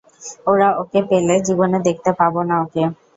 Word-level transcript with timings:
ওরা 0.47 0.67
ওকে 0.81 0.99
পেলে, 1.09 1.35
জীবনে 1.47 1.77
দেখতে 1.87 2.11
পাবো 2.19 2.39
না 2.49 2.55
ওকে। 2.63 2.83